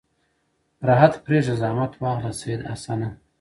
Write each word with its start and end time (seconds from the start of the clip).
راحت 0.87 1.13
پرېږده 1.25 1.53
زحمت 1.61 1.91
واخله 2.03 2.31
سید 2.41 2.61
حسنه. 2.71 3.09